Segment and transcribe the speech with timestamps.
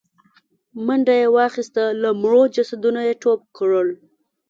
[0.85, 3.89] منډه يې واخيسته، له مړو جسدونو يې ټوپ کړل.